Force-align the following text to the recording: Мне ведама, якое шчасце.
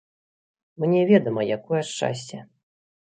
Мне 0.83 1.01
ведама, 1.11 1.41
якое 1.59 1.81
шчасце. 1.91 2.43